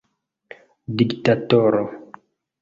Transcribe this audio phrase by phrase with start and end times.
[0.97, 1.83] diktatoro